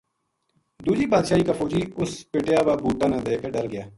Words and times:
دوجی 0.85 1.05
بادشاہی 1.13 1.43
کا 1.47 1.53
فوجی 1.59 1.81
اس 2.01 2.09
پٹیا 2.31 2.59
وا 2.65 2.73
بوٹا 2.83 3.07
نا 3.11 3.17
دیکھ 3.25 3.41
کے 3.41 3.49
ڈر 3.55 3.65
گیا 3.71 3.85